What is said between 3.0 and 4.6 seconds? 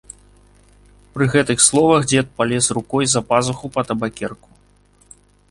за пазуху па табакерку.